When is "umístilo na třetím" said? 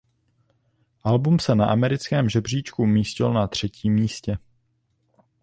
2.83-3.93